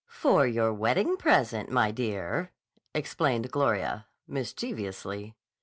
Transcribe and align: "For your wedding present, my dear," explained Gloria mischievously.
"For 0.09 0.47
your 0.47 0.73
wedding 0.73 1.15
present, 1.15 1.69
my 1.69 1.91
dear," 1.91 2.51
explained 2.95 3.51
Gloria 3.51 4.07
mischievously. 4.27 5.35